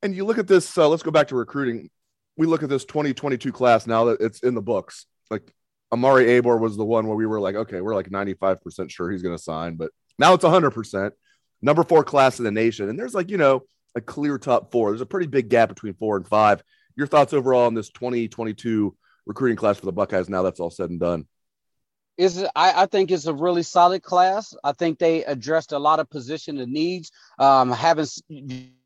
And 0.02 0.14
you 0.14 0.24
look 0.24 0.38
at 0.38 0.46
this, 0.46 0.76
uh, 0.76 0.88
let's 0.88 1.02
go 1.02 1.10
back 1.10 1.28
to 1.28 1.36
recruiting. 1.36 1.90
We 2.36 2.46
look 2.46 2.62
at 2.62 2.68
this 2.68 2.84
2022 2.84 3.52
class 3.52 3.86
now 3.86 4.04
that 4.06 4.20
it's 4.20 4.40
in 4.40 4.54
the 4.54 4.62
books. 4.62 5.06
Like 5.30 5.52
Omari 5.90 6.26
Abor 6.26 6.60
was 6.60 6.76
the 6.76 6.84
one 6.84 7.06
where 7.06 7.16
we 7.16 7.26
were 7.26 7.40
like, 7.40 7.54
okay, 7.54 7.80
we're 7.80 7.94
like 7.94 8.10
95% 8.10 8.90
sure 8.90 9.10
he's 9.10 9.22
going 9.22 9.36
to 9.36 9.42
sign, 9.42 9.76
but 9.76 9.90
now 10.18 10.34
it's 10.34 10.44
100%. 10.44 11.10
Number 11.62 11.82
four 11.82 12.04
class 12.04 12.38
in 12.38 12.44
the 12.44 12.50
nation. 12.50 12.88
And 12.88 12.98
there's 12.98 13.14
like, 13.14 13.30
you 13.30 13.38
know, 13.38 13.62
a 13.94 14.00
clear 14.00 14.38
top 14.38 14.70
four. 14.70 14.90
There's 14.90 15.00
a 15.00 15.06
pretty 15.06 15.26
big 15.26 15.48
gap 15.48 15.68
between 15.68 15.94
four 15.94 16.16
and 16.16 16.26
five. 16.26 16.62
Your 16.96 17.06
thoughts 17.06 17.32
overall 17.32 17.66
on 17.66 17.74
this 17.74 17.90
2022 17.90 18.94
recruiting 19.26 19.56
class 19.56 19.78
for 19.78 19.86
the 19.86 19.92
Buckeyes 19.92 20.28
now 20.28 20.42
that's 20.42 20.60
all 20.60 20.70
said 20.70 20.90
and 20.90 21.00
done? 21.00 21.26
is 22.16 22.44
I, 22.54 22.82
I, 22.82 22.86
think 22.86 23.10
it's 23.10 23.26
a 23.26 23.34
really 23.34 23.62
solid 23.62 24.02
class. 24.02 24.54
I 24.62 24.72
think 24.72 24.98
they 24.98 25.24
addressed 25.24 25.72
a 25.72 25.78
lot 25.78 25.98
of 25.98 26.08
position 26.08 26.58
and 26.58 26.72
needs. 26.72 27.10
Um, 27.38 27.72
having 27.72 28.06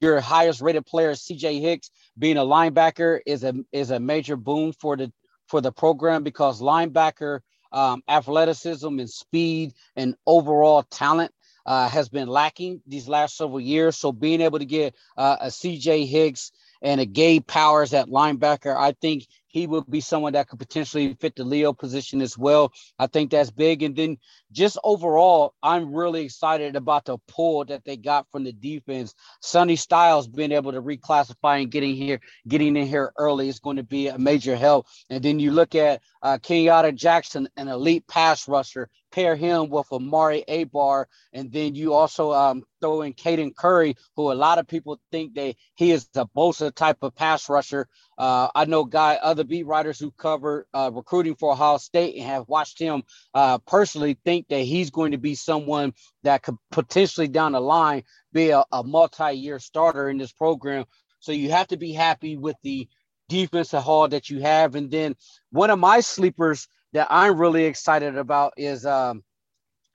your 0.01 0.21
highest 0.21 0.61
rated 0.61 0.87
player, 0.87 1.13
CJ 1.13 1.61
Hicks, 1.61 1.91
being 2.19 2.39
a 2.39 2.43
linebacker 2.43 3.21
is 3.27 3.45
a 3.45 3.55
is 3.73 3.91
a 3.91 4.01
major 4.01 4.37
boom 4.37 4.73
for 4.73 4.97
the 4.97 5.13
for 5.47 5.61
the 5.61 5.73
program 5.73 6.23
because 6.23 6.61
linebacker 6.61 7.41
um, 7.73 8.03
athleticism 8.09 8.99
and 8.99 9.11
speed 9.11 9.75
and 9.95 10.15
overall 10.27 10.83
talent 10.83 11.33
uh, 11.67 11.89
has 11.89 12.09
been 12.09 12.29
lacking 12.29 12.81
these 12.87 13.09
last 13.09 13.37
several 13.37 13.61
years. 13.61 13.97
So 13.97 14.11
being 14.11 14.41
able 14.41 14.59
to 14.59 14.65
get 14.65 14.95
uh, 15.17 15.37
a 15.41 15.47
CJ 15.49 16.09
Hicks 16.09 16.53
and 16.81 17.01
a 17.01 17.05
Gabe 17.05 17.47
Powers 17.47 17.93
at 17.93 18.09
linebacker, 18.09 18.75
I 18.75 18.93
think 18.93 19.27
he 19.59 19.67
would 19.67 19.91
be 19.91 20.01
someone 20.01 20.35
that 20.35 20.49
could 20.49 20.59
potentially 20.59 21.15
fit 21.21 21.35
the 21.37 21.45
Leo 21.45 21.73
position 21.73 22.23
as 22.23 22.39
well. 22.39 22.73
I 22.99 23.07
think 23.09 23.31
that's 23.31 23.51
big. 23.51 23.83
And 23.83 23.97
then 23.97 24.19
just 24.53 24.79
overall, 24.85 25.55
I'm 25.63 25.93
really 25.93 26.25
excited 26.25 26.77
about 26.77 27.07
the 27.07 27.19
pull 27.27 27.65
that 27.67 27.85
they 27.85 27.97
got 27.97 28.27
from 28.31 28.45
the 28.45 28.53
defense. 28.53 29.15
Sonny 29.41 29.77
Styles 29.77 30.29
being 30.29 30.53
able 30.53 30.73
to 30.73 30.83
reclassify 30.83 31.63
and 31.63 31.71
getting 31.71 31.97
here, 31.97 32.21
getting 32.47 32.77
in 32.77 32.87
here 32.87 33.13
early 33.19 33.49
is 33.49 33.59
going 33.59 33.77
to 33.77 33.83
be 33.83 34.09
a 34.09 34.19
major 34.19 34.57
help. 34.57 34.87
And 35.11 35.23
then 35.23 35.41
you 35.41 35.51
look 35.51 35.75
at 35.75 36.01
uh, 36.23 36.39
Kenyatta 36.39 36.95
Jackson, 36.95 37.49
an 37.57 37.69
elite 37.69 38.07
pass 38.07 38.49
rusher, 38.49 38.89
pair 39.11 39.37
him 39.37 39.69
with 39.69 39.91
Omari 39.91 40.45
Abor, 40.49 41.07
and 41.33 41.51
then 41.53 41.75
you 41.75 41.95
also 41.95 42.33
um, 42.33 42.65
throw 42.81 43.03
in 43.03 43.15
Caden 43.15 43.55
Curry, 43.55 43.97
who 44.17 44.31
a 44.31 44.35
lot 44.35 44.59
of 44.59 44.67
people 44.67 45.01
think 45.11 45.35
that 45.35 45.55
he 45.75 45.91
is 45.91 46.09
the 46.09 46.27
Bosa 46.37 46.75
type 46.75 46.99
of 47.03 47.15
pass 47.15 47.49
rusher. 47.49 47.89
Uh, 48.17 48.49
I 48.55 48.65
know 48.65 48.85
guy 48.85 49.19
other 49.23 49.45
beat 49.45 49.67
writers 49.67 49.99
who 49.99 50.11
cover 50.11 50.67
uh, 50.75 50.91
recruiting 50.93 51.35
for 51.37 51.53
Ohio 51.53 51.79
State 51.79 52.17
and 52.17 52.25
have 52.25 52.49
watched 52.49 52.79
him 52.79 53.03
uh, 53.35 53.59
personally 53.59 54.19
think 54.25 54.49
that 54.49 54.61
he's 54.61 54.91
going 54.91 55.13
to 55.13 55.19
be 55.19 55.35
someone 55.35 55.93
that 56.23 56.43
could 56.43 56.57
potentially 56.71 57.29
down 57.29 57.53
the 57.53 57.61
line 57.61 58.03
be 58.33 58.51
a, 58.51 58.65
a 58.73 58.83
multi-year 58.83 59.59
starter 59.59 60.09
in 60.09 60.19
this 60.19 60.33
program. 60.33 60.85
So 61.21 61.33
you 61.33 61.51
have 61.51 61.69
to 61.69 61.77
be 61.77 61.93
happy 61.93 62.37
with 62.37 62.57
the 62.63 62.89
defensive 63.29 63.83
haul 63.83 64.09
that 64.09 64.31
you 64.31 64.41
have. 64.41 64.75
And 64.75 64.91
then 64.91 65.15
one 65.51 65.71
of 65.71 65.79
my 65.79 66.01
sleepers 66.01 66.69
that 66.93 67.09
I'm 67.11 67.39
really 67.39 67.65
excited 67.65 68.17
about 68.17 68.55
is 68.57 68.87
um, 68.87 69.23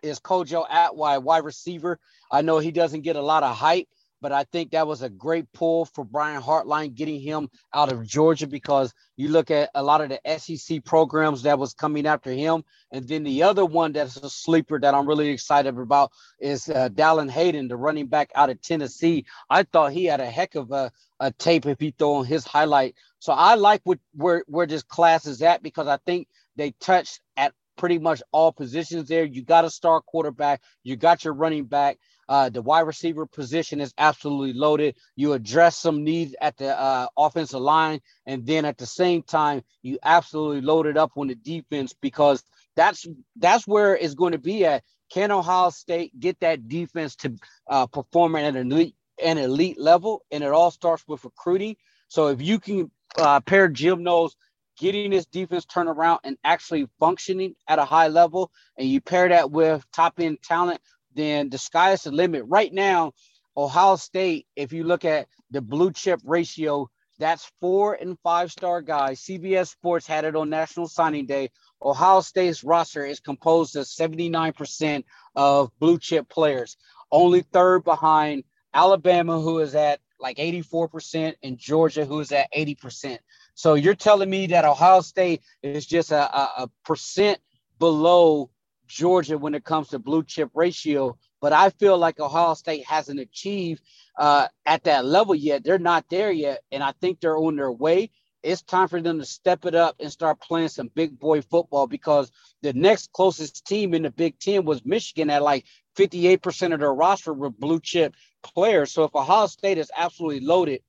is 0.01 0.19
Kojo 0.19 0.67
Antwi, 0.69 1.21
wide 1.21 1.43
receiver. 1.45 1.99
I 2.31 2.41
know 2.41 2.59
he 2.59 2.71
doesn't 2.71 3.01
get 3.01 3.15
a 3.15 3.21
lot 3.21 3.43
of 3.43 3.55
hype, 3.55 3.87
but 4.23 4.31
I 4.31 4.45
think 4.45 4.71
that 4.71 4.87
was 4.87 5.01
a 5.01 5.09
great 5.09 5.51
pull 5.53 5.83
for 5.83 6.05
Brian 6.05 6.41
Hartline 6.41 6.95
getting 6.95 7.19
him 7.19 7.49
out 7.73 7.91
of 7.91 8.07
Georgia 8.07 8.47
because 8.47 8.93
you 9.17 9.27
look 9.27 9.51
at 9.51 9.69
a 9.75 9.83
lot 9.83 9.99
of 9.99 10.09
the 10.09 10.37
SEC 10.39 10.85
programs 10.85 11.43
that 11.43 11.59
was 11.59 11.73
coming 11.73 12.07
after 12.07 12.31
him. 12.31 12.63
And 12.91 13.05
then 13.05 13.23
the 13.23 13.43
other 13.43 13.65
one 13.65 13.91
that's 13.91 14.15
a 14.15 14.29
sleeper 14.29 14.79
that 14.79 14.93
I'm 14.93 15.07
really 15.07 15.27
excited 15.27 15.77
about 15.77 16.11
is 16.39 16.69
uh, 16.69 16.87
Dallan 16.87 17.29
Hayden, 17.29 17.67
the 17.67 17.75
running 17.75 18.07
back 18.07 18.31
out 18.33 18.49
of 18.49 18.61
Tennessee. 18.61 19.25
I 19.49 19.63
thought 19.63 19.91
he 19.91 20.05
had 20.05 20.21
a 20.21 20.29
heck 20.29 20.55
of 20.55 20.71
a, 20.71 20.89
a 21.19 21.31
tape 21.31 21.65
if 21.65 21.81
he 21.81 21.91
throw 21.91 22.15
on 22.15 22.25
his 22.25 22.45
highlight. 22.45 22.95
So 23.19 23.33
I 23.33 23.55
like 23.55 23.81
what, 23.83 23.99
where, 24.13 24.45
where 24.47 24.67
this 24.67 24.83
class 24.83 25.25
is 25.25 25.41
at 25.41 25.61
because 25.61 25.87
I 25.87 25.97
think 26.05 26.29
they 26.55 26.71
touched 26.79 27.19
at 27.37 27.53
pretty 27.77 27.99
much 27.99 28.21
all 28.31 28.51
positions 28.51 29.07
there. 29.07 29.23
You 29.25 29.43
got 29.43 29.65
a 29.65 29.69
star 29.69 30.01
quarterback, 30.01 30.61
you 30.83 30.95
got 30.95 31.23
your 31.23 31.33
running 31.33 31.65
back. 31.65 31.97
Uh, 32.29 32.49
the 32.49 32.61
wide 32.61 32.81
receiver 32.81 33.25
position 33.25 33.81
is 33.81 33.93
absolutely 33.97 34.53
loaded. 34.53 34.95
You 35.15 35.33
address 35.33 35.77
some 35.77 36.03
needs 36.03 36.33
at 36.39 36.55
the 36.57 36.79
uh, 36.79 37.07
offensive 37.17 37.59
line, 37.59 37.99
and 38.25 38.45
then 38.45 38.63
at 38.63 38.77
the 38.77 38.85
same 38.85 39.23
time, 39.23 39.61
you 39.81 39.99
absolutely 40.03 40.61
loaded 40.61 40.97
up 40.97 41.11
on 41.17 41.27
the 41.27 41.35
defense 41.35 41.93
because 41.99 42.43
that's 42.75 43.05
that's 43.35 43.67
where 43.67 43.95
it's 43.95 44.13
going 44.13 44.31
to 44.31 44.37
be 44.37 44.65
at. 44.65 44.83
Can 45.11 45.31
Ohio 45.31 45.69
State 45.69 46.17
get 46.17 46.39
that 46.39 46.67
defense 46.67 47.15
to 47.17 47.35
uh, 47.69 47.87
perform 47.87 48.35
at 48.35 48.55
an 48.55 48.71
elite 48.71 48.95
an 49.21 49.37
elite 49.37 49.79
level? 49.79 50.23
And 50.31 50.43
it 50.43 50.51
all 50.51 50.71
starts 50.71 51.03
with 51.07 51.25
recruiting. 51.25 51.75
So 52.07 52.27
if 52.27 52.41
you 52.41 52.59
can 52.59 52.89
uh, 53.17 53.41
pair 53.41 53.67
Jim 53.67 54.01
Knowles 54.03 54.35
getting 54.77 55.11
this 55.11 55.25
defense 55.25 55.65
turned 55.65 55.89
around 55.89 56.19
and 56.23 56.37
actually 56.43 56.87
functioning 56.99 57.55
at 57.67 57.79
a 57.79 57.85
high 57.85 58.07
level, 58.07 58.51
and 58.77 58.87
you 58.87 59.01
pair 59.01 59.29
that 59.29 59.51
with 59.51 59.85
top 59.91 60.19
end 60.19 60.39
talent, 60.43 60.81
then 61.15 61.49
the 61.49 61.57
sky 61.57 61.91
is 61.91 62.03
the 62.03 62.11
limit. 62.11 62.43
Right 62.47 62.73
now, 62.73 63.13
Ohio 63.55 63.95
State, 63.95 64.47
if 64.55 64.73
you 64.73 64.83
look 64.83 65.05
at 65.05 65.27
the 65.51 65.61
blue 65.61 65.91
chip 65.91 66.19
ratio, 66.23 66.89
that's 67.19 67.51
four 67.61 67.93
and 67.93 68.17
five 68.23 68.51
star 68.51 68.81
guys. 68.81 69.21
CBS 69.21 69.69
Sports 69.69 70.07
had 70.07 70.25
it 70.25 70.35
on 70.35 70.49
National 70.49 70.87
Signing 70.87 71.25
Day. 71.25 71.51
Ohio 71.81 72.21
State's 72.21 72.63
roster 72.63 73.05
is 73.05 73.19
composed 73.19 73.75
of 73.75 73.85
79% 73.85 75.03
of 75.35 75.71
blue 75.79 75.99
chip 75.99 76.27
players, 76.29 76.77
only 77.11 77.41
third 77.41 77.83
behind 77.83 78.43
Alabama, 78.73 79.39
who 79.39 79.59
is 79.59 79.75
at 79.75 79.99
like 80.19 80.37
84%, 80.37 81.35
and 81.43 81.57
Georgia, 81.57 82.05
who 82.05 82.19
is 82.21 82.31
at 82.31 82.51
80%. 82.53 83.17
So 83.55 83.75
you're 83.75 83.95
telling 83.95 84.29
me 84.29 84.47
that 84.47 84.65
Ohio 84.65 85.01
State 85.01 85.41
is 85.61 85.85
just 85.85 86.11
a, 86.11 86.37
a, 86.37 86.63
a 86.63 86.69
percent 86.85 87.39
below 87.79 88.49
Georgia 88.87 89.37
when 89.37 89.55
it 89.55 89.63
comes 89.63 89.89
to 89.89 89.99
blue 89.99 90.23
chip 90.23 90.49
ratio, 90.53 91.17
but 91.41 91.53
I 91.53 91.69
feel 91.71 91.97
like 91.97 92.19
Ohio 92.19 92.53
State 92.53 92.85
hasn't 92.85 93.19
achieved 93.19 93.81
uh, 94.17 94.47
at 94.65 94.83
that 94.83 95.05
level 95.05 95.35
yet. 95.35 95.63
They're 95.63 95.79
not 95.79 96.05
there 96.09 96.31
yet, 96.31 96.61
and 96.71 96.83
I 96.83 96.93
think 97.01 97.19
they're 97.19 97.37
on 97.37 97.55
their 97.55 97.71
way. 97.71 98.11
It's 98.43 98.61
time 98.61 98.89
for 98.89 99.01
them 99.01 99.19
to 99.19 99.25
step 99.25 99.65
it 99.65 99.73
up 99.73 99.95
and 99.99 100.11
start 100.11 100.41
playing 100.41 100.67
some 100.67 100.91
big 100.93 101.17
boy 101.17 101.41
football 101.41 101.87
because 101.87 102.29
the 102.61 102.73
next 102.73 103.13
closest 103.13 103.65
team 103.65 103.93
in 103.93 104.03
the 104.03 104.11
Big 104.11 104.37
Ten 104.37 104.65
was 104.65 104.85
Michigan 104.85 105.29
at 105.29 105.41
like 105.41 105.65
58% 105.97 106.73
of 106.73 106.81
their 106.81 106.93
roster 106.93 107.33
were 107.33 107.49
blue 107.49 107.79
chip 107.79 108.15
players. 108.41 108.91
So 108.91 109.05
if 109.05 109.15
Ohio 109.15 109.47
State 109.47 109.77
is 109.77 109.91
absolutely 109.95 110.41
loaded 110.41 110.81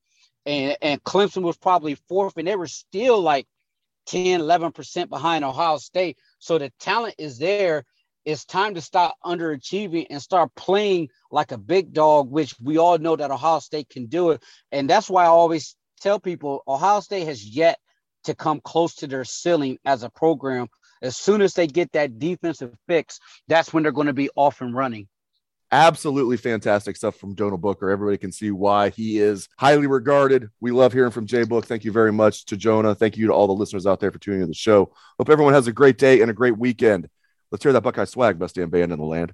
and, 0.45 0.77
and 0.81 1.03
Clemson 1.03 1.41
was 1.41 1.57
probably 1.57 1.95
fourth 2.07 2.37
and 2.37 2.47
they 2.47 2.55
were 2.55 2.67
still 2.67 3.19
like 3.21 3.47
10, 4.07 4.39
11% 4.39 5.09
behind 5.09 5.43
Ohio 5.43 5.77
State. 5.77 6.17
So 6.39 6.57
the 6.57 6.71
talent 6.79 7.15
is 7.17 7.37
there. 7.37 7.85
It's 8.23 8.45
time 8.45 8.73
to 8.75 8.81
stop 8.81 9.15
underachieving 9.23 10.07
and 10.09 10.21
start 10.21 10.53
playing 10.55 11.09
like 11.31 11.51
a 11.51 11.57
big 11.57 11.93
dog, 11.93 12.31
which 12.31 12.55
we 12.59 12.77
all 12.77 12.97
know 12.97 13.15
that 13.15 13.31
Ohio 13.31 13.59
State 13.59 13.89
can 13.89 14.07
do 14.07 14.31
it. 14.31 14.43
And 14.71 14.89
that's 14.89 15.09
why 15.09 15.23
I 15.23 15.27
always 15.27 15.75
tell 16.01 16.19
people 16.19 16.63
Ohio 16.67 16.99
State 17.01 17.27
has 17.27 17.45
yet 17.45 17.77
to 18.23 18.35
come 18.35 18.61
close 18.61 18.95
to 18.95 19.07
their 19.07 19.25
ceiling 19.25 19.77
as 19.85 20.03
a 20.03 20.09
program. 20.09 20.67
As 21.01 21.17
soon 21.17 21.41
as 21.41 21.53
they 21.53 21.67
get 21.67 21.91
that 21.91 22.17
defensive 22.17 22.73
fix, 22.87 23.19
that's 23.47 23.73
when 23.73 23.83
they're 23.83 23.91
going 23.91 24.07
to 24.07 24.13
be 24.13 24.29
off 24.35 24.61
and 24.61 24.75
running. 24.75 25.07
Absolutely 25.75 26.37
fantastic 26.37 26.95
stuff 26.95 27.17
from 27.17 27.35
Jonah 27.35 27.57
Booker. 27.57 27.89
Everybody 27.89 28.17
can 28.17 28.31
see 28.31 28.49
why 28.49 28.91
he 28.91 29.19
is 29.19 29.49
highly 29.59 29.87
regarded. 29.87 30.47
We 30.61 30.71
love 30.71 30.93
hearing 30.93 31.11
from 31.11 31.25
Jay 31.25 31.43
Book. 31.43 31.65
Thank 31.65 31.83
you 31.83 31.91
very 31.91 32.13
much 32.13 32.45
to 32.45 32.55
Jonah. 32.55 32.95
Thank 32.95 33.17
you 33.17 33.27
to 33.27 33.33
all 33.33 33.45
the 33.45 33.51
listeners 33.51 33.85
out 33.85 33.99
there 33.99 34.09
for 34.09 34.17
tuning 34.17 34.41
in 34.41 34.47
the 34.47 34.53
show. 34.53 34.93
Hope 35.19 35.29
everyone 35.29 35.53
has 35.53 35.67
a 35.67 35.73
great 35.73 35.97
day 35.97 36.21
and 36.21 36.31
a 36.31 36.33
great 36.33 36.57
weekend. 36.57 37.09
Let's 37.51 37.61
hear 37.61 37.73
that 37.73 37.81
Buckeye 37.81 38.05
swag, 38.05 38.39
best 38.39 38.55
damn 38.55 38.69
band 38.69 38.93
in 38.93 38.99
the 38.99 39.05
land. 39.05 39.33